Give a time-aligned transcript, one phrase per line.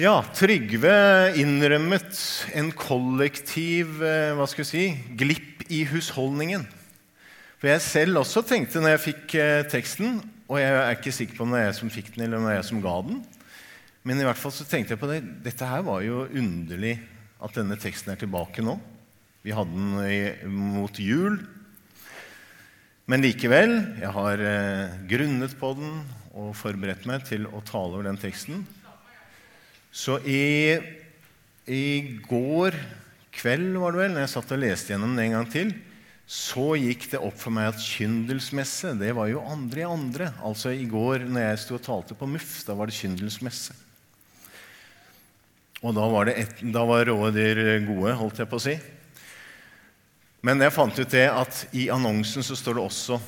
[0.00, 0.94] Ja, Trygve
[1.36, 2.16] innrømmet
[2.56, 4.84] en kollektiv eh, hva skal jeg si,
[5.20, 6.64] glipp i husholdningen.
[7.60, 10.16] For jeg selv også tenkte når jeg fikk eh, teksten,
[10.48, 12.48] og jeg er ikke sikker på om det er jeg som fikk den, eller om
[12.48, 13.20] det er jeg som ga den,
[14.08, 15.20] men i hvert fall så tenkte jeg på det.
[15.44, 16.96] Dette her var jo underlig
[17.44, 18.80] at denne teksten er tilbake nå.
[19.44, 21.42] Vi hadde den mot jul.
[23.12, 25.98] Men likevel, jeg har eh, grunnet på den
[26.32, 28.64] og forberedt meg til å tale over den teksten.
[29.92, 30.80] Så i,
[31.68, 31.84] i
[32.24, 32.76] går
[33.36, 35.72] kveld, var det vel, når jeg satt og leste gjennom den en gang til,
[36.32, 40.30] så gikk det opp for meg at kyndelsmesse det var jo andre i andre.
[40.40, 43.76] Altså I går når jeg sto og talte på MUF, da var det kyndelsmesse.
[45.82, 48.76] Og da var, et, da var rådyr gode, holdt jeg på å si.
[50.46, 53.18] Men jeg fant ut det at i annonsen så står det også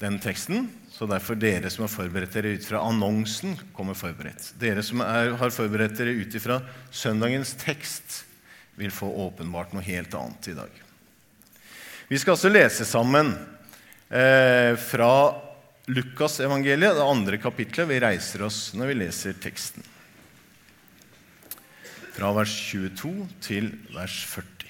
[0.00, 0.66] den teksten.
[1.00, 4.50] Så derfor dere som har forberedt dere ut fra annonsen, kommer forberedt.
[4.60, 6.58] Dere som er, har forberedt dere ut fra
[6.92, 8.18] søndagens tekst,
[8.76, 10.74] vil få åpenbart noe helt annet i dag.
[12.10, 13.30] Vi skal altså lese sammen
[14.12, 15.14] eh, fra
[15.88, 17.88] Lukasevangeliet, det andre kapitlet.
[17.88, 19.86] Vi reiser oss når vi leser teksten.
[22.12, 23.14] Fra vers 22
[23.46, 24.68] til vers 40.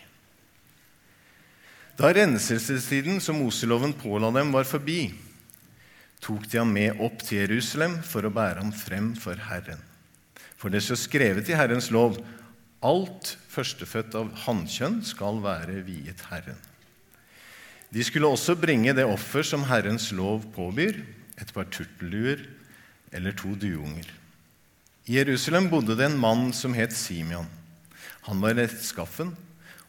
[1.98, 5.08] Da renselsestiden som Moseloven påla dem, var forbi,
[6.20, 9.80] tok de ham med opp til Jerusalem for å bære ham frem for Herren.
[10.60, 12.18] For det står skrevet i Herrens lov
[12.84, 16.58] alt førstefødt av hannkjønn skal være viet Herren.
[17.90, 21.00] De skulle også bringe det offer som Herrens lov påbyr,
[21.40, 22.44] et par turtelduer
[23.12, 24.06] eller to duunger.
[25.08, 27.48] I Jerusalem bodde det en mann som het Simeon.
[28.28, 29.32] Han var rettskaffen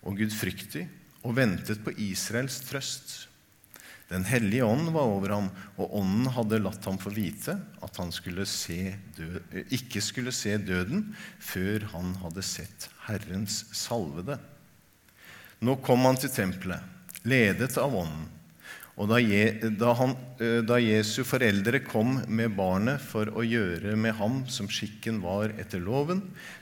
[0.02, 0.88] og gudfryktig
[1.22, 3.28] og ventet på Israels trøst.
[4.12, 5.48] Den hellige ånd var over ham,
[5.80, 8.44] og ånden hadde latt ham få vite at han skulle
[9.72, 14.36] ikke skulle se døden før han hadde sett Herrens salvede.
[15.64, 16.84] Nå kom han til tempelet,
[17.24, 18.28] ledet av ånden.
[19.00, 20.12] Og da, han,
[20.68, 25.82] da, Jesu foreldre kom med barnet for å gjøre med ham som skikken var etter
[25.82, 26.20] loven,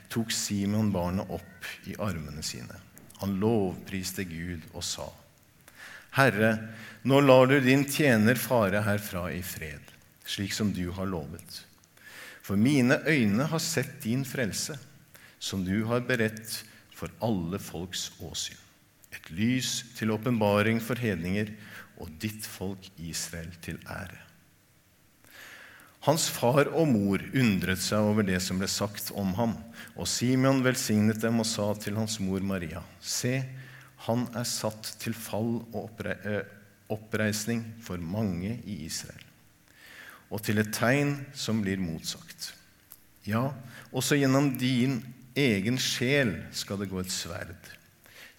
[0.08, 2.78] tok Simon barnet opp i armene sine.
[3.20, 5.08] Han lovpriste Gud og sa,
[6.16, 6.52] Herre,
[7.02, 9.92] nå lar du din tjener fare herfra i fred,
[10.26, 11.62] slik som du har lovet.
[12.42, 14.78] For mine øyne har sett din frelse,
[15.38, 18.58] som du har beredt for alle folks åsyn.
[19.10, 21.54] Et lys til åpenbaring for hedninger
[22.00, 24.18] og ditt folk Israel til ære.
[26.06, 29.52] Hans far og mor undret seg over det som ble sagt om ham,
[29.96, 33.42] og Simeon velsignet dem og sa til hans mor Maria.: Se,
[34.06, 36.46] han er satt til fall og eh,
[36.90, 39.24] oppreisning for mange i Israel,
[40.30, 42.52] og til et tegn som blir motsagt.
[43.28, 43.50] Ja,
[43.92, 45.00] også gjennom din
[45.36, 47.74] egen sjel skal det gå et sverd.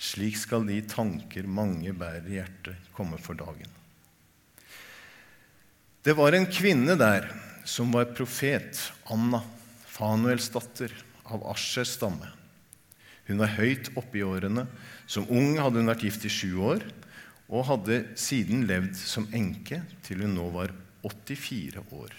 [0.02, 3.70] Slik skal de tanker mange bærer i hjertet, komme for dagen.
[6.02, 7.28] Det var en kvinne der
[7.70, 8.80] som var profet,
[9.14, 9.44] Anna,
[9.86, 10.90] Fanuels datter,
[11.32, 12.41] av Aschers stamme.
[13.28, 14.66] Hun var høyt oppe i årene.
[15.08, 16.86] Som ung hadde hun vært gift i sju år
[17.52, 20.72] og hadde siden levd som enke til hun nå var
[21.04, 22.14] 84 år.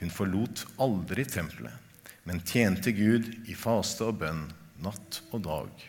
[0.00, 1.72] Hun forlot aldri tempelet,
[2.28, 4.46] men tjente Gud i faste og bønn
[4.84, 5.84] natt og dag.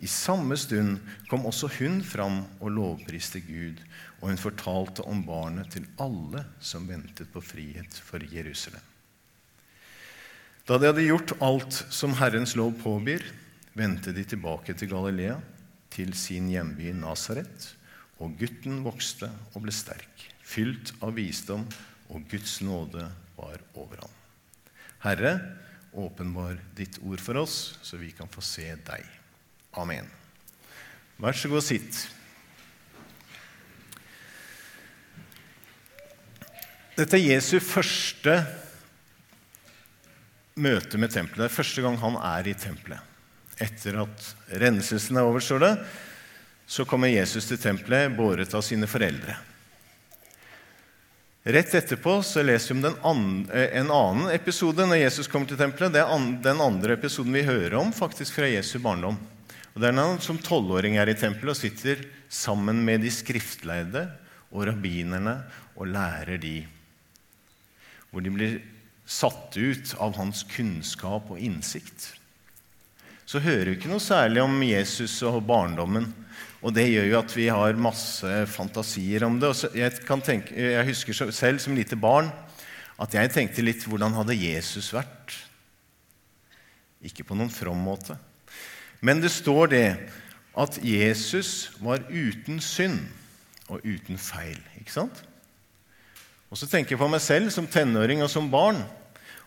[0.00, 0.96] I samme stund
[1.28, 3.82] kom også hun fram og lovpriste Gud,
[4.20, 8.89] og hun fortalte om barnet til alle som ventet på frihet for Jerusalem.
[10.70, 13.24] Da de hadde gjort alt som Herrens lov påbyr,
[13.74, 15.32] vendte de tilbake til Galilea
[15.90, 17.64] til sin hjemby Nasaret,
[18.22, 21.64] og gutten vokste og ble sterk, fylt av visdom,
[22.14, 23.02] og Guds nåde
[23.34, 24.14] var over ham.
[25.02, 25.34] Herre,
[25.90, 29.02] åpenbar ditt ord for oss, så vi kan få se deg.
[29.74, 30.06] Amen.
[31.18, 32.04] Vær så god, sitt.
[36.94, 38.38] Dette er Jesu første
[40.58, 41.44] møte med tempelet.
[41.44, 43.06] Det er første gang han er i tempelet
[43.60, 44.26] etter at
[44.60, 45.74] renselsen er over, står det,
[46.70, 49.36] så kommer Jesus til tempelet båret av sine foreldre.
[51.50, 55.94] Rett etterpå så leser vi om eh, en annen episode når Jesus kommer til tempelet.
[55.94, 59.16] Det er den andre episoden vi hører om faktisk fra Jesu barndom.
[59.72, 63.12] Og Det er når han som tolvåring er i tempelet og sitter sammen med de
[63.12, 64.04] skriftleide
[64.50, 65.38] og rabbinerne
[65.76, 66.58] og lærer de.
[68.10, 68.60] Hvor de blir
[69.10, 72.12] satt ut av hans kunnskap og innsikt
[73.30, 76.08] så hører vi ikke noe særlig om Jesus og barndommen.
[76.66, 79.52] Og det gjør jo at vi har masse fantasier om det.
[79.78, 82.32] Jeg, tenke, jeg, husker selv som lite barn
[83.00, 85.36] at jeg tenkte litt hvordan hadde Jesus vært?
[87.06, 88.18] Ikke på noen from måte.
[89.00, 89.86] Men det står det
[90.58, 92.98] at Jesus var uten synd
[93.70, 94.58] og uten feil.
[94.82, 95.22] Ikke sant?
[96.50, 98.82] Og så tenker jeg på meg selv som tenåring og som barn,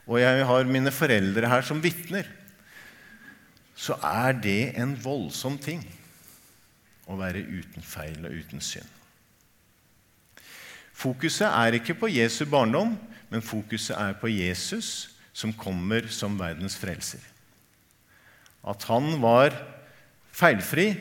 [0.07, 2.27] og jeg har mine foreldre her som vitner,
[3.75, 5.83] så er det en voldsom ting
[7.09, 8.88] å være uten feil og uten synd.
[10.94, 12.94] Fokuset er ikke på Jesu barndom,
[13.31, 17.23] men fokuset er på Jesus som kommer som verdens frelser.
[18.63, 19.55] At han var
[20.31, 20.94] feilfri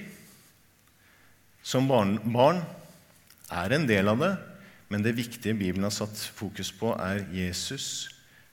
[1.62, 2.62] som barn, barn
[3.52, 4.32] er en del av det,
[4.90, 8.12] men det viktige Bibelen har satt fokus på, er Jesus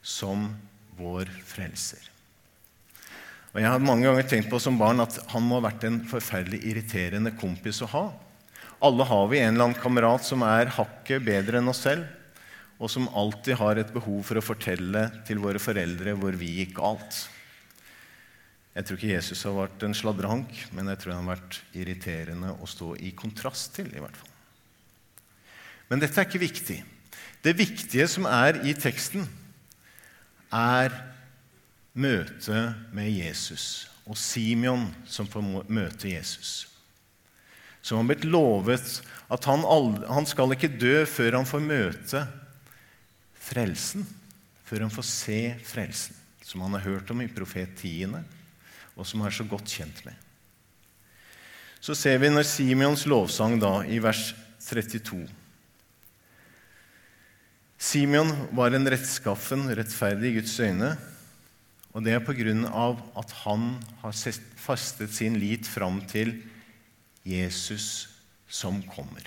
[0.10, 0.50] som
[0.98, 2.02] vår frelser.
[3.54, 6.04] Og Jeg har mange ganger tenkt på som barn at han må ha vært en
[6.10, 8.06] forferdelig irriterende kompis å ha.
[8.86, 12.06] Alle har vi en eller annen kamerat som er hakket bedre enn oss selv,
[12.80, 16.78] og som alltid har et behov for å fortelle til våre foreldre hvor vi gikk
[16.78, 17.26] galt.
[18.78, 22.54] Jeg tror ikke Jesus har vært en sladrehank, men jeg tror han har vært irriterende
[22.56, 23.90] å stå i kontrast til.
[23.92, 24.32] i hvert fall.
[25.90, 26.78] Men dette er ikke viktig.
[27.44, 29.26] Det viktige som er i teksten,
[30.54, 30.96] er
[31.94, 36.70] møtet med Jesus og Simeon som får møte Jesus
[37.82, 39.00] som har blitt lovet
[39.30, 42.24] at han, aldri, han skal ikke dø før han får møte
[43.50, 44.06] frelsen,
[44.68, 48.24] før han får se frelsen, som han har hørt om i profetiene,
[48.94, 50.14] og som han er så godt kjent med.
[51.80, 54.34] Så ser vi når Simeons lovsang da, i vers
[54.68, 55.24] 32
[57.80, 60.92] Simeon var en rettskaffen, rettferdig i Guds øyne.
[61.96, 63.72] Og det er på grunn av at han
[64.02, 64.16] har
[64.60, 66.36] fastet sin lit fram til
[67.24, 68.10] Jesus
[68.52, 69.24] som kommer.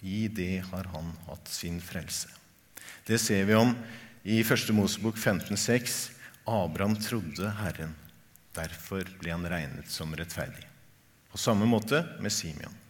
[0.00, 2.32] I det har han hatt sin frelse.
[3.04, 3.74] Det ser vi om
[4.24, 4.70] i 1.
[4.72, 5.98] Mosebok 15,6.
[6.48, 7.92] Abraham trodde Herren.
[8.56, 10.64] Derfor ble han regnet som rettferdig.
[11.28, 12.83] På samme måte med Simeon.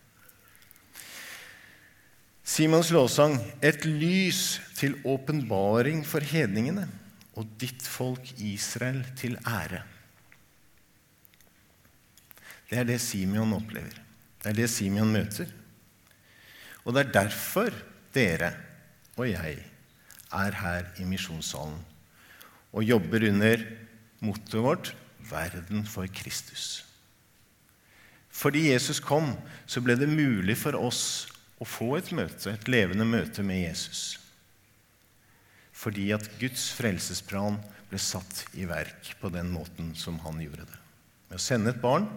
[2.44, 6.84] Simons lovsang, et lys til åpenbaring for hedningene
[7.40, 9.80] og ditt folk Israel til ære.
[12.68, 13.96] Det er det Simeon opplever.
[14.42, 15.48] Det er det Simeon møter.
[16.84, 17.72] Og det er derfor
[18.12, 18.52] dere
[19.16, 19.58] og jeg
[20.34, 21.80] er her i misjonssalen
[22.74, 23.62] og jobber under
[24.20, 26.84] mottoet vårt 'Verden for Kristus'.
[28.28, 29.32] Fordi Jesus kom,
[29.66, 34.18] så ble det mulig for oss å få et møte, et levende møte med Jesus.
[35.74, 37.58] Fordi at Guds frelsesplan
[37.90, 40.80] ble satt i verk på den måten som han gjorde det.
[41.30, 42.08] Med å sende et barn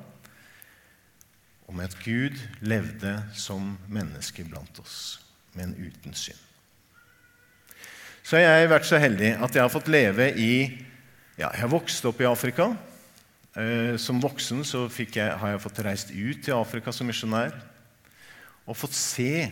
[1.68, 5.20] og med at Gud levde som menneske blant oss,
[5.58, 6.40] men uten synd.
[8.24, 10.52] Så jeg har vært så heldig at jeg har fått leve i
[11.38, 12.72] ja, Jeg har vokst opp i Afrika.
[13.54, 17.54] Eh, som voksen jeg, har jeg fått reist ut til Afrika som misjonær
[18.68, 19.48] og fått se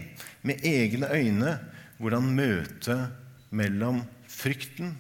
[0.46, 1.56] med egne øyne
[1.98, 3.16] hvordan møtet
[3.56, 4.92] mellom frykten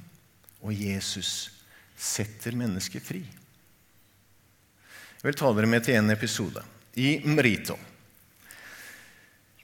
[0.63, 1.51] og Jesus
[1.95, 3.23] setter mennesket fri.
[5.19, 6.63] Jeg vil ta dere med til en episode
[7.01, 7.75] i Mrito.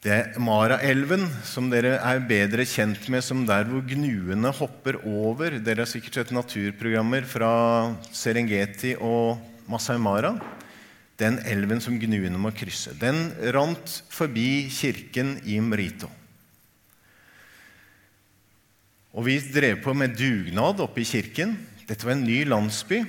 [0.02, 5.60] Det er Maraelven, som dere er bedre kjent med som der hvor gnuene hopper over.
[5.62, 7.52] Dere har sikkert sett naturprogrammer fra
[8.10, 9.38] Serengeti og
[9.70, 10.34] Masai Mara.
[11.22, 12.96] Den elven som gnuene må krysse.
[12.98, 16.10] Den rant forbi kirken i Mrito.
[19.12, 21.54] Og vi drev på med dugnad oppe i kirken.
[21.86, 23.04] Dette var en ny landsby.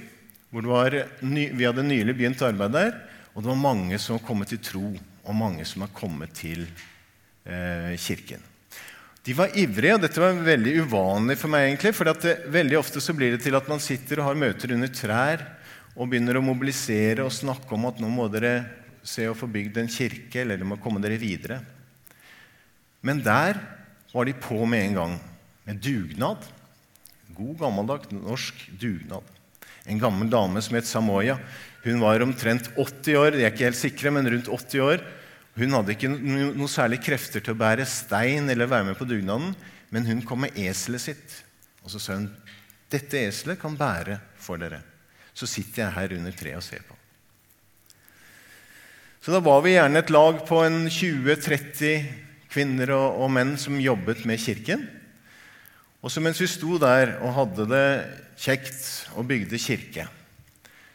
[0.52, 2.92] ny, Vi hadde nylig begynt arbeid der.
[3.32, 4.88] Og det var mange som var kommet til tro,
[5.24, 6.66] og mange som har kommet til
[7.46, 8.42] eh, kirken.
[9.24, 11.70] De var ivrige, og dette var veldig uvanlig for meg.
[11.70, 14.88] egentlig, for det, Veldig ofte blir det til at man sitter og har møter under
[14.88, 15.46] trær
[15.96, 18.54] og begynner å mobilisere og snakke om at nå må dere
[19.04, 21.60] se å få bygd en kirke, eller dere må komme dere videre.
[23.02, 23.58] Men der
[24.12, 25.14] var de på med en gang,
[25.66, 26.44] med dugnad.
[27.32, 29.26] God, gammeldags norsk dugnad.
[29.88, 31.38] En gammel dame som het Samoya,
[31.82, 35.02] hun var omtrent 80 år, de er ikke helt sikre, men rundt 80 år.
[35.58, 39.50] Hun hadde ikke noe særlig krefter til å bære stein eller være med på dugnaden,
[39.92, 41.42] men hun kom med eselet sitt.
[41.82, 42.30] Og så sa hun,
[42.88, 44.91] 'Dette eselet kan bære for dere.'
[45.34, 46.96] Så sitter jeg her under treet og ser på.
[49.22, 52.08] Så da var vi gjerne et lag på en 20-30
[52.52, 54.82] kvinner og, og, menn som jobbet med kirken.
[56.02, 57.86] Og så mens vi sto der og hadde det
[58.42, 58.82] kjekt
[59.14, 60.08] og bygde kirke,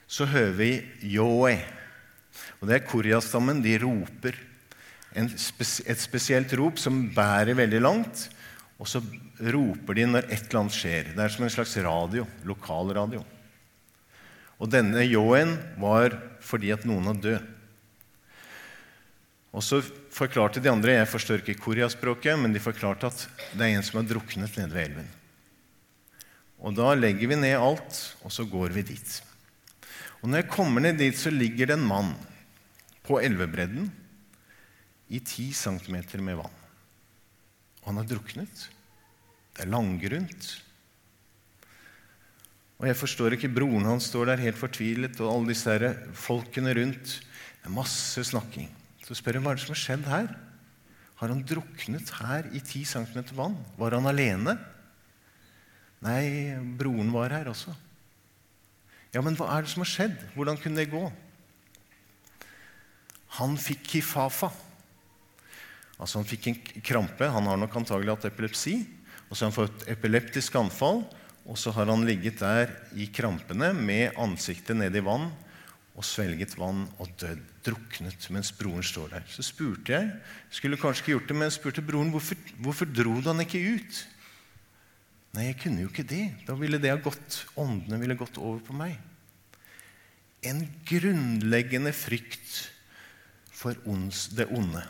[0.08, 0.72] så hører vi
[1.08, 1.56] Yoi.
[2.60, 3.64] Og det er Korea-stammen.
[3.64, 4.36] De roper
[5.40, 8.28] spes et spesielt rop som bærer veldig langt.
[8.78, 9.02] Og så
[9.42, 11.14] roper de når et eller annet skjer.
[11.16, 12.28] Det er som en slags radio.
[12.46, 13.24] Lokalradio.
[14.58, 17.54] Og denne ljåen var fordi at noen var død.
[19.58, 19.80] Og så
[20.14, 23.24] forklarte de andre Jeg forstår ikke koreaspråket, men de forklarte at
[23.54, 25.10] det er en som har druknet nede ved elven.
[26.58, 29.18] Og da legger vi ned alt, og så går vi dit.
[30.22, 32.16] Og når jeg kommer ned dit, så ligger det en mann
[33.06, 33.92] på elvebredden
[35.14, 36.58] i ti centimeter med vann.
[37.84, 38.66] Og han har druknet.
[39.56, 40.50] Det er langgrunt.
[42.78, 46.76] Og jeg forstår ikke Broren hans står der helt fortvilet, og alle disse her folkene
[46.78, 47.16] rundt.
[47.58, 48.70] Det er masse snakking.
[49.08, 50.28] Så spør hun hva er det som har skjedd her.
[51.18, 53.58] Har han druknet her i ti centimeter vann?
[53.80, 54.54] Var han alene?
[56.06, 57.74] Nei, broren var her også.
[59.16, 60.20] Ja, men hva er det som har skjedd?
[60.36, 61.02] Hvordan kunne det gå?
[63.40, 64.52] Han fikk kifafa.
[65.98, 67.32] Altså Han fikk en krampe.
[67.34, 68.78] Han har nok antagelig hatt epilepsi.
[69.28, 71.02] Og så har han fått epileptisk anfall,
[71.48, 75.30] og så har han ligget der i krampene med ansiktet ned i vann
[75.98, 79.24] og svelget vann og dødd, druknet, mens broren står der.
[79.32, 80.12] Så spurte jeg
[80.54, 84.04] skulle kanskje ikke gjort det, men spurte broren hvorfor, hvorfor dro du han ikke ut.
[85.36, 86.26] Nei, jeg kunne jo ikke det.
[86.48, 88.96] Da ville det ha gått, åndene ville gått over på meg.
[90.46, 92.68] En grunnleggende frykt
[93.58, 93.74] for
[94.38, 94.84] det onde.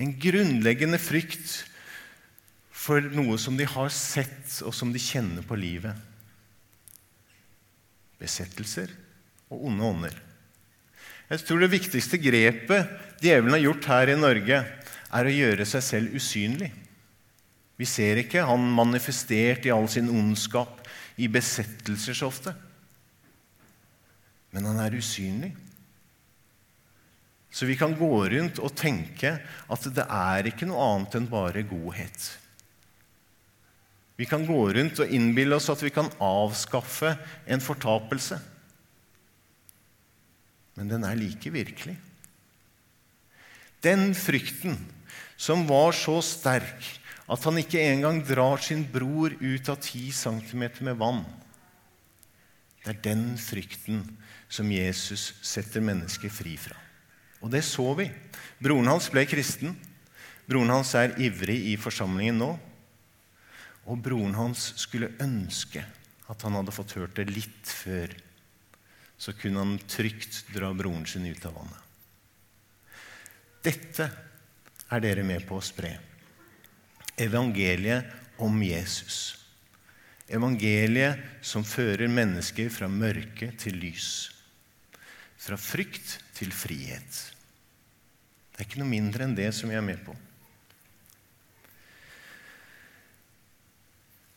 [0.00, 1.64] En grunnleggende frykt
[2.80, 5.92] for noe som de har sett, og som de kjenner på livet.
[8.20, 8.92] Besettelser
[9.52, 10.16] og onde ånder.
[11.30, 14.62] Jeg tror det viktigste grepet djevelen har gjort her i Norge,
[15.10, 16.70] er å gjøre seg selv usynlig.
[17.80, 20.86] Vi ser ikke han manifestert i all sin ondskap
[21.20, 22.54] i besettelser så ofte.
[24.54, 25.52] Men han er usynlig.
[27.50, 31.66] Så vi kan gå rundt og tenke at det er ikke noe annet enn bare
[31.66, 32.30] godhet.
[34.20, 37.14] Vi kan gå rundt og innbille oss at vi kan avskaffe
[37.48, 38.36] en fortapelse.
[40.76, 41.96] Men den er like virkelig.
[43.80, 44.76] Den frykten
[45.40, 46.84] som var så sterk
[47.30, 51.24] at han ikke engang drar sin bror ut av ti centimeter med vann.
[52.84, 54.02] Det er den frykten
[54.52, 56.76] som Jesus setter mennesket fri fra.
[57.40, 58.10] Og det så vi.
[58.60, 59.78] Broren hans ble kristen.
[60.44, 62.56] Broren hans er ivrig i forsamlingen nå.
[63.88, 65.84] Og broren hans skulle ønske
[66.30, 68.12] at han hadde fått hørt det litt før.
[69.20, 71.86] Så kunne han trygt dra broren sin ut av vannet.
[73.60, 74.06] Dette
[74.90, 75.92] er dere med på å spre.
[77.20, 79.18] Evangeliet om Jesus.
[80.30, 84.30] Evangeliet som fører mennesker fra mørke til lys.
[85.40, 87.20] Fra frykt til frihet.
[88.54, 90.14] Det er ikke noe mindre enn det som vi er med på.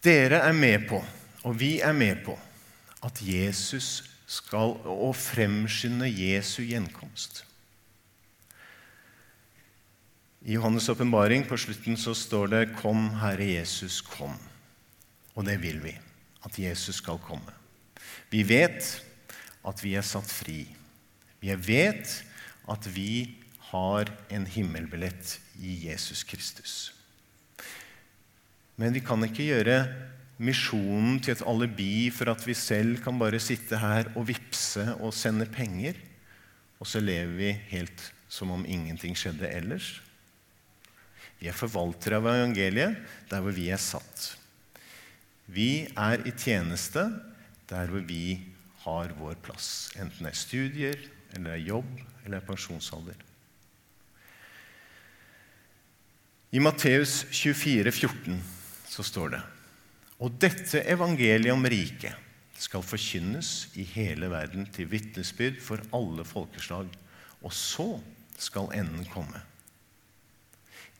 [0.03, 0.99] Dere er med på,
[1.47, 2.35] og vi er med på,
[3.03, 7.43] at Jesus skal å fremskynde Jesu gjenkomst.
[10.43, 14.39] I Johannes' åpenbaring på slutten så står det 'Kom, Herre Jesus, kom'.
[15.35, 15.97] Og det vil vi.
[16.45, 17.53] At Jesus skal komme.
[18.29, 19.01] Vi vet
[19.65, 20.67] at vi er satt fri.
[21.39, 22.23] Vi vet
[22.69, 26.93] at vi har en himmelbillett i Jesus Kristus.
[28.79, 29.77] Men vi kan ikke gjøre
[30.43, 35.13] misjonen til et alibi for at vi selv kan bare sitte her og vippse og
[35.15, 35.99] sende penger,
[36.81, 39.99] og så lever vi helt som om ingenting skjedde ellers.
[41.39, 42.97] Vi er forvaltere av evangeliet
[43.29, 44.33] der hvor vi er satt.
[45.45, 47.05] Vi er i tjeneste
[47.69, 48.39] der hvor vi
[48.83, 53.21] har vår plass, enten det er studier, eller det er jobb, eller det er pensjonsalder.
[56.53, 58.41] I Matteus 24, 14
[58.93, 59.41] så står det
[60.21, 62.19] Og dette evangeliet om riket
[62.63, 66.87] skal forkynnes i hele verden til vitnesbyrd for alle folkeslag,
[67.43, 67.87] og så
[68.39, 69.41] skal enden komme.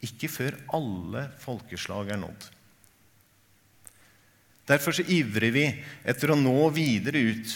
[0.04, 2.50] Ikke før alle folkeslag er nådd.
[4.68, 5.64] Derfor så ivrer vi
[6.08, 7.54] etter å nå videre ut,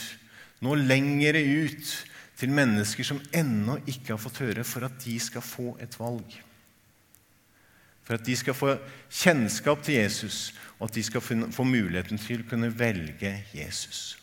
[0.63, 1.91] nå lengre ut
[2.38, 6.38] til mennesker som ennå ikke har fått høre, for at de skal få et valg.
[8.08, 8.78] For at de skal få
[9.12, 14.16] kjennskap til Jesus, og at de skal få muligheten til å kunne velge Jesus.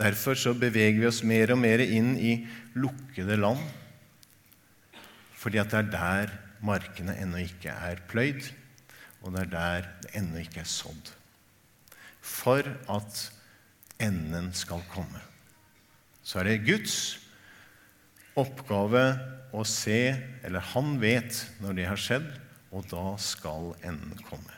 [0.00, 2.34] Derfor så beveger vi oss mer og mer inn i
[2.74, 3.62] lukkede land,
[5.38, 8.50] fordi at det er der markene ennå ikke er pløyd,
[9.22, 11.12] og det er der det ennå ikke er sådd.
[12.22, 13.28] For at
[14.02, 15.22] enden skal komme
[16.22, 16.96] så er det Guds
[18.38, 19.04] oppgave
[19.52, 22.28] å se, eller han vet når det har skjedd,
[22.72, 24.56] og da skal enden komme.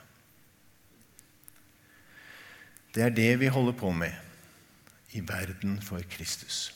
[2.95, 4.21] Det er det vi holder på med.
[5.15, 6.73] i verden for Kristus.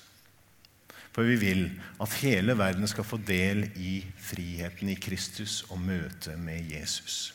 [1.11, 1.65] For vi vil
[1.99, 7.33] at hele verden skal få del i friheten i Kristus og møte med Jesus.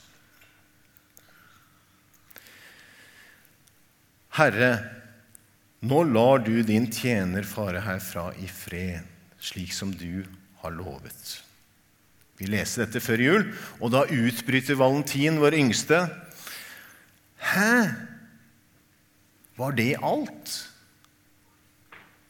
[4.40, 4.72] Herre,
[5.84, 9.04] nå lar du din tjener fare herfra i fred,
[9.44, 10.24] slik som du
[10.64, 11.42] har lovet.
[12.40, 13.48] Vi leste dette før jul,
[13.84, 16.06] og da utbryter Valentin, vår yngste.
[17.54, 17.74] Hæ?
[19.60, 20.54] Var det alt?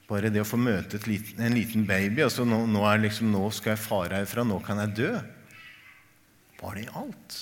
[0.09, 3.73] Bare det å få møte liten, en liten baby altså nå, nå, liksom, nå, skal
[3.73, 5.11] jeg fare herfra, nå kan jeg dø.
[6.59, 7.37] Var det alt?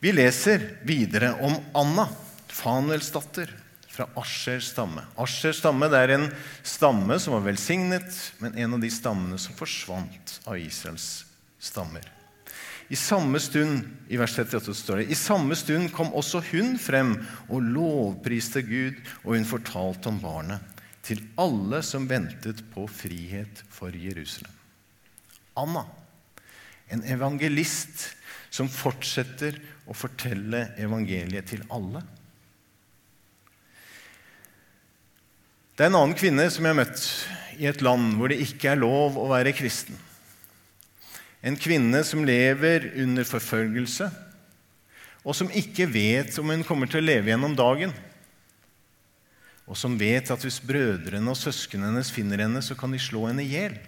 [0.00, 2.06] Vi leser videre om Anna,
[2.48, 3.52] Fanuels datter,
[4.00, 5.02] fra Aschers stamme.
[5.20, 6.30] Aschers stamme det er en
[6.64, 8.08] stamme som var velsignet,
[8.40, 11.26] men en av de stammene som forsvant av Israels
[11.60, 12.06] stammer.
[12.90, 17.12] I samme stund i vers 38 står det, i samme stund kom også hun frem
[17.48, 23.92] og lovpriste Gud, og hun fortalte om barnet til alle som ventet på frihet for
[23.94, 24.56] Jerusalem.
[25.60, 25.84] Anna,
[26.88, 28.08] en evangelist
[28.50, 32.02] som fortsetter å fortelle evangeliet til alle.
[35.80, 37.02] Det er en annen kvinne som jeg har møtt
[37.56, 39.96] i et land hvor det ikke er lov å være kristen.
[41.40, 44.10] En kvinne som lever under forfølgelse,
[45.24, 47.94] og som ikke vet om hun kommer til å leve gjennom dagen.
[49.64, 53.24] Og som vet at hvis brødrene og søsknene hennes finner henne, så kan de slå
[53.30, 53.80] henne i hjel.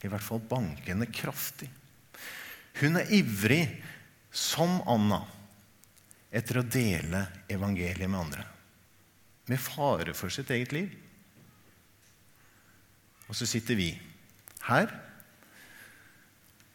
[0.00, 1.68] I hvert fall banke henne kraftig.
[2.80, 3.66] Hun er ivrig,
[4.32, 5.20] som Anna,
[6.32, 8.48] etter å dele evangeliet med andre.
[9.50, 10.92] Med fare for sitt eget liv.
[13.28, 13.90] Og så sitter vi
[14.68, 14.92] her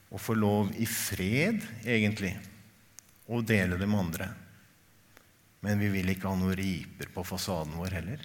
[0.09, 2.33] og får lov i fred, egentlig,
[3.29, 4.29] å dele det med andre.
[5.61, 8.23] Men vi vil ikke ha noen riper på fasaden vår heller.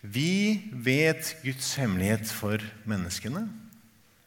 [0.00, 3.42] Vi vet Guds hemmelighet for menneskene.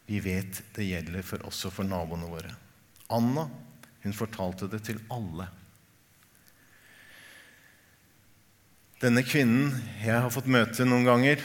[0.06, 2.52] Vi vet det gjelder for også for naboene våre.
[3.12, 3.48] Anna
[4.04, 5.48] hun fortalte det til alle.
[9.02, 9.72] Denne kvinnen
[10.04, 11.42] jeg har fått møte noen ganger,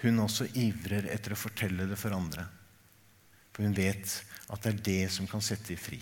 [0.00, 2.46] hun også ivrer etter å fortelle det for andre.
[3.52, 4.14] For hun vet
[4.48, 5.98] at det er det som kan sette dem fri.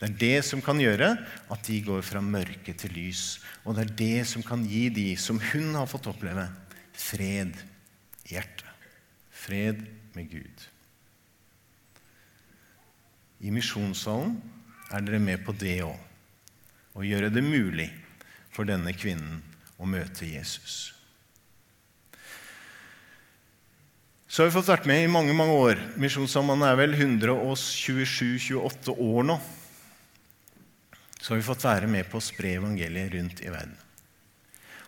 [0.00, 1.12] Det er det som kan gjøre
[1.54, 3.38] at de går fra mørke til lys.
[3.62, 6.48] Og det er det som kan gi de som hun har fått oppleve,
[6.98, 7.54] fred
[8.26, 8.66] i hjertet.
[9.30, 9.86] Fred
[10.18, 10.68] med Gud.
[13.38, 14.38] I misjonssalen
[14.90, 15.98] er dere med på det òg.
[16.98, 17.92] Å gjøre det mulig
[18.54, 19.42] for denne kvinnen
[19.84, 20.92] å møte Jesus.
[24.26, 25.80] Så har vi fått vært med i mange mange år.
[26.00, 29.36] Misjonssambandet er vel 127-28 år nå.
[31.20, 33.76] Så har vi fått være med på å spre evangeliet rundt i verden.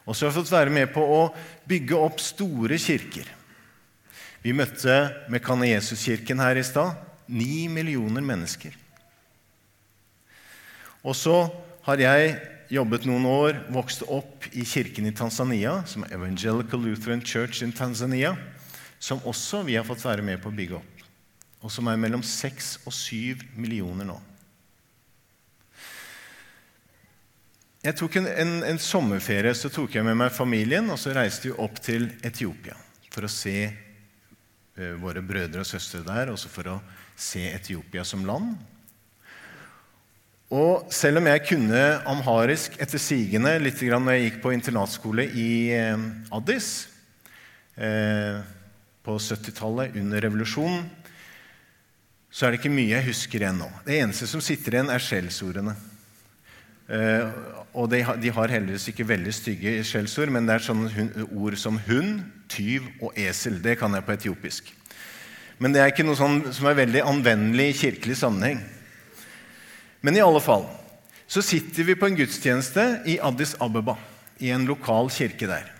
[0.07, 1.21] Og så har vi fått være med på å
[1.69, 3.31] bygge opp store kirker.
[4.43, 4.99] Vi møtte
[5.33, 6.99] Mekane Jesus-kirken her i stad.
[7.27, 8.75] Ni millioner mennesker.
[11.07, 11.39] Og så
[11.87, 12.37] har jeg
[12.73, 17.75] jobbet noen år, vokste opp i kirken i Tanzania, som er Evangelical Lutheran Church in
[17.75, 18.35] Tanzania
[18.99, 21.05] som også vi har fått være med på å bygge opp,
[21.63, 24.17] og som er mellom seks og syv millioner nå.
[27.87, 31.53] Jeg tok en, en, en, sommerferie så tok jeg med meg familien og så reiste
[31.53, 32.75] vi opp til Etiopia
[33.13, 36.81] for å se uh, våre brødre og søstre der, også for å
[37.15, 38.57] se Etiopia som land.
[40.55, 45.49] Og selv om jeg kunne amharisk etter sigende litt når jeg gikk på internatskole i
[45.75, 46.05] uh,
[46.39, 46.87] Addis
[47.75, 48.39] eh,
[49.03, 50.87] på 70-tallet, under revolusjonen,
[52.31, 53.69] så er det ikke mye jeg husker igjen nå.
[53.87, 55.75] Det eneste som sitter igjen, er skjellsordene.
[56.87, 57.37] Eh,
[57.75, 61.81] og de, de, har heldigvis ikke veldig stygge skjellsord, men det er sånne ord som
[61.89, 63.59] hund, tyv og esel.
[63.63, 64.71] Det kan jeg på etiopisk.
[65.59, 68.61] Men det er ikke noe sånn som er veldig anvendelig i kirkelig sammenheng.
[70.01, 70.67] Men i alle fall
[71.27, 73.97] så sitter vi på en gudstjeneste i Addis Abeba,
[74.39, 75.73] i en lokal kirke der.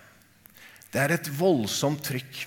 [0.91, 2.45] Det er et voldsomt trykk.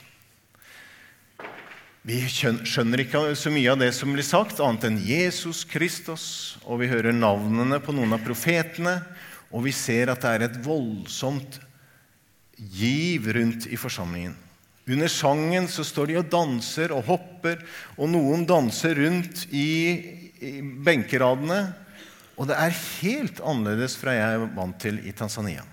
[2.00, 6.24] Vi skjønner ikke så mye av det som blir sagt, annet enn Jesus Kristus.
[6.64, 8.98] Og vi hører navnene på noen av profetene,
[9.52, 11.61] og vi ser at det er et voldsomt
[12.56, 14.37] giv rundt i forsamlingen.
[14.90, 17.61] Under sangen så står de og danser og hopper,
[18.00, 21.61] og noen danser rundt i, i benkeradene.
[22.40, 25.64] Og det er helt annerledes fra jeg er vant til i Tanzania.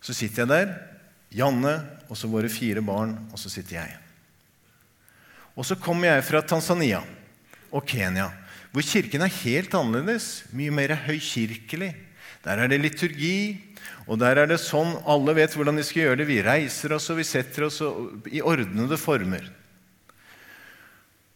[0.00, 0.76] Så sitter jeg der
[1.34, 1.74] Janne
[2.10, 3.96] og så våre fire barn, og så sitter jeg.
[5.54, 7.02] Og så kommer jeg fra Tanzania
[7.70, 8.30] og Kenya,
[8.70, 11.90] hvor kirken er helt annerledes, mye mer høykirkelig.
[12.44, 13.58] Der er det liturgi,
[14.06, 16.28] og der er det sånn alle vet hvordan de skal gjøre det.
[16.30, 17.82] Vi reiser oss og vi setter oss
[18.30, 19.44] i ordnede former.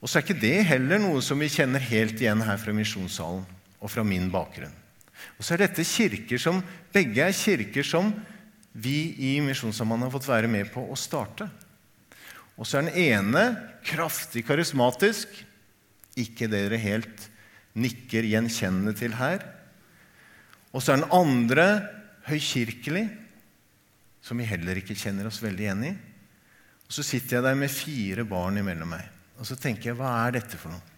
[0.04, 3.46] Og så er ikke det heller noe som vi kjenner helt igjen her fra misjonssalen
[3.80, 4.74] og fra min bakgrunn.
[5.38, 6.60] Og så er dette kirker som
[6.92, 8.10] begge er kirker som
[8.74, 11.46] vi i Misjonssambandet har fått være med på å starte.
[12.58, 13.44] Og så er den ene
[13.86, 15.30] kraftig karismatisk,
[16.20, 17.24] ikke det dere helt
[17.80, 19.40] nikker gjenkjennende til her.
[20.74, 21.66] Og så er den andre
[22.28, 23.06] høykirkelig,
[24.20, 25.96] som vi heller ikke kjenner oss veldig igjen i.
[26.84, 29.13] Og så sitter jeg der med fire barn imellom meg.
[29.38, 30.90] Og så tenker jeg, hva er dette for noe?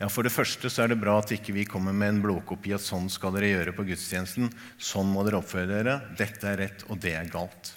[0.00, 2.72] Ja, For det første så er det bra at ikke vi kommer med en blåkopi
[2.74, 4.48] at sånn skal dere gjøre på gudstjenesten.
[4.82, 5.94] Sånn må dere oppføre dere.
[6.18, 7.70] Dette er rett, og det er galt.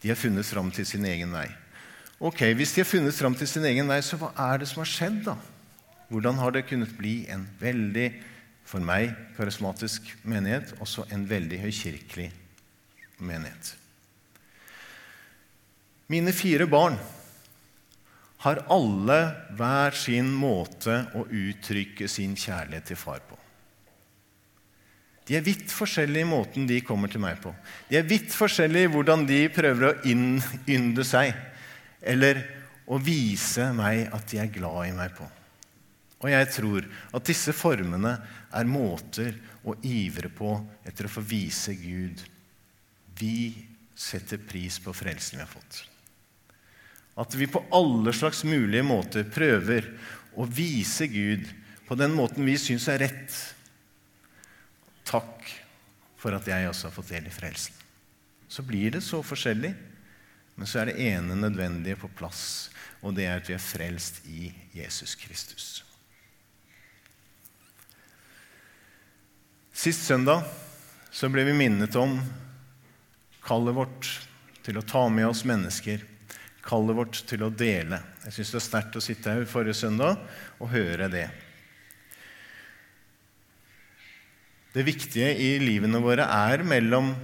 [0.00, 1.48] De har funnet fram til sin egen vei.
[2.16, 4.80] Ok, Hvis de har funnet fram til sin egen vei, så hva er det som
[4.80, 5.36] har skjedd, da?
[6.08, 8.06] Hvordan har det kunnet bli en veldig,
[8.66, 12.30] for meg, karismatisk menighet, også en veldig høykirkelig
[13.20, 13.74] menighet?
[16.08, 16.96] Mine fire barn
[18.44, 19.18] har alle
[19.56, 23.38] hver sin måte å uttrykke sin kjærlighet til far på.
[25.26, 27.50] De er vidt forskjellige i måten de kommer til meg på.
[27.88, 31.32] De er vidt forskjellige i hvordan de prøver å innynde seg,
[31.98, 32.44] eller
[32.86, 35.26] å vise meg at de er glad i meg på.
[36.22, 38.14] Og jeg tror at disse formene
[38.54, 39.34] er måter
[39.66, 40.54] å ivre på
[40.86, 42.22] etter å få vise Gud
[43.18, 43.50] vi
[43.96, 45.82] setter pris på frelsen vi har fått.
[47.16, 49.88] At vi på alle slags mulige måter prøver
[50.36, 51.46] å vise Gud
[51.88, 53.36] på den måten vi syns er rett.
[55.08, 55.48] Takk
[56.20, 57.74] for at jeg også har fått del i frelsen.
[58.48, 59.72] Så blir det så forskjellig,
[60.56, 62.68] men så er det ene nødvendige på plass,
[63.00, 65.66] og det er at vi er frelst i Jesus Kristus.
[69.76, 70.44] Sist søndag
[71.12, 72.16] så ble vi minnet om
[73.44, 74.08] kallet vårt
[74.66, 76.02] til å ta med oss mennesker
[76.66, 78.00] kallet vårt til å dele.
[78.26, 80.18] Jeg syns det er sterkt å sitte her forrige søndag
[80.58, 81.26] og høre det.
[84.76, 87.14] Det viktige i livene våre er mellom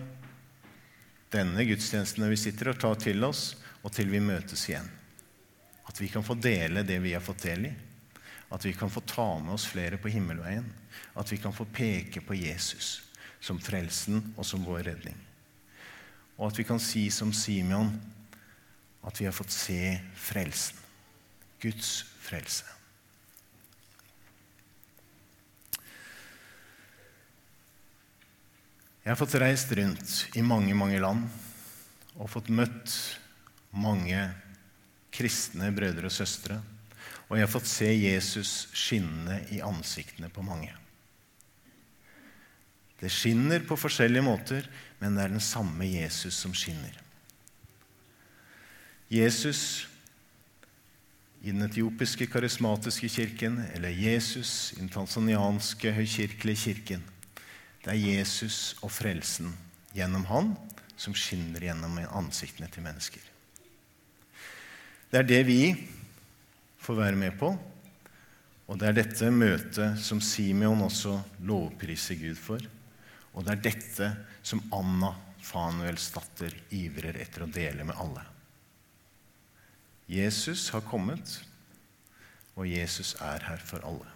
[1.32, 3.42] denne gudstjenesten vi sitter og tar til oss,
[3.82, 4.88] og til vi møtes igjen.
[5.88, 7.72] At vi kan få dele det vi har fått del i.
[8.52, 10.64] At vi kan få ta med oss flere på himmelveien.
[11.18, 13.00] At vi kan få peke på Jesus
[13.42, 15.16] som frelsen og som vår redning.
[16.38, 17.90] Og at vi kan si som Simeon
[19.02, 20.78] at vi har fått se frelsen.
[21.62, 22.66] Guds frelse.
[29.02, 31.26] Jeg har fått reist rundt i mange, mange land
[32.14, 32.92] og fått møtt
[33.74, 34.28] mange
[35.14, 36.60] kristne brødre og søstre.
[37.26, 40.70] Og jeg har fått se Jesus skinne i ansiktene på mange.
[43.02, 44.68] Det skinner på forskjellige måter,
[45.00, 47.01] men det er den samme Jesus som skinner.
[49.12, 49.86] Jesus
[51.42, 57.02] i den etiopiske karismatiske kirken eller Jesus i den tanzanianske høykirkelige kirken.
[57.82, 59.50] Det er Jesus og frelsen
[59.92, 60.54] gjennom han
[60.96, 63.20] som skinner gjennom ansiktene til mennesker.
[65.12, 65.60] Det er det vi
[66.80, 67.52] får være med på,
[68.64, 72.64] og det er dette møtet som Simeon også lovpriser Gud for.
[73.36, 78.31] Og det er dette som Anna, Fanuels datter, ivrer etter å dele med alle.
[80.10, 81.38] Jesus har kommet,
[82.56, 84.08] og Jesus er her for alle.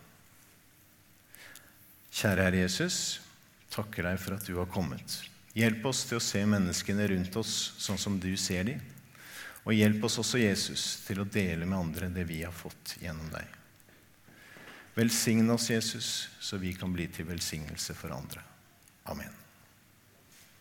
[2.17, 3.21] Kjære Herre Jesus,
[3.73, 5.21] takker deg for at du har kommet.
[5.57, 8.83] Hjelp oss til å se menneskene rundt oss sånn som du ser dem.
[9.67, 13.33] Og hjelp oss også, Jesus, til å dele med andre det vi har fått gjennom
[13.33, 13.57] deg.
[14.97, 18.45] Velsign oss, Jesus, så vi kan bli til velsignelse for andre.
[19.13, 19.46] Amen.